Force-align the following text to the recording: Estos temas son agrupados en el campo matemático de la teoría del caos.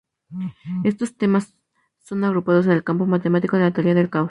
Estos 0.83 1.15
temas 1.15 1.55
son 1.99 2.23
agrupados 2.23 2.65
en 2.65 2.71
el 2.71 2.83
campo 2.83 3.05
matemático 3.05 3.57
de 3.57 3.63
la 3.63 3.71
teoría 3.71 3.93
del 3.93 4.09
caos. 4.09 4.19